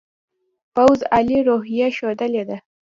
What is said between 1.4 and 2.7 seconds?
روحیه ښودلې ده.